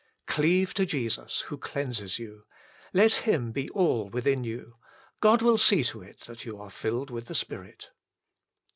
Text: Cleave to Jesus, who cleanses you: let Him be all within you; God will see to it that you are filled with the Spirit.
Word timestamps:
Cleave 0.25 0.73
to 0.73 0.85
Jesus, 0.87 1.41
who 1.41 1.59
cleanses 1.59 2.17
you: 2.17 2.45
let 2.91 3.13
Him 3.29 3.51
be 3.51 3.69
all 3.69 4.09
within 4.09 4.43
you; 4.43 4.77
God 5.19 5.43
will 5.43 5.59
see 5.59 5.83
to 5.83 6.01
it 6.01 6.21
that 6.21 6.43
you 6.43 6.59
are 6.59 6.71
filled 6.71 7.11
with 7.11 7.27
the 7.27 7.35
Spirit. 7.35 7.91